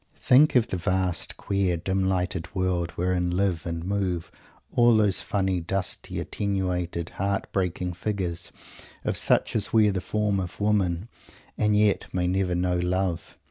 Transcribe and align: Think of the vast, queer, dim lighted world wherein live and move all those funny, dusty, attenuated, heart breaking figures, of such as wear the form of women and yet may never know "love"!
Think 0.17 0.55
of 0.55 0.67
the 0.69 0.77
vast, 0.77 1.37
queer, 1.37 1.77
dim 1.77 2.03
lighted 2.05 2.55
world 2.55 2.89
wherein 2.95 3.29
live 3.29 3.67
and 3.67 3.85
move 3.85 4.31
all 4.73 4.97
those 4.97 5.21
funny, 5.21 5.59
dusty, 5.61 6.19
attenuated, 6.19 7.09
heart 7.21 7.51
breaking 7.51 7.93
figures, 7.93 8.51
of 9.05 9.15
such 9.15 9.55
as 9.55 9.71
wear 9.71 9.91
the 9.91 10.01
form 10.01 10.39
of 10.39 10.59
women 10.59 11.07
and 11.55 11.77
yet 11.77 12.11
may 12.11 12.25
never 12.25 12.55
know 12.55 12.79
"love"! 12.79 13.37